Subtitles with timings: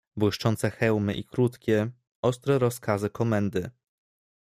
[0.17, 1.91] "Błyszczące hełmy i krótkie,
[2.21, 3.69] ostre rozkazy komendy."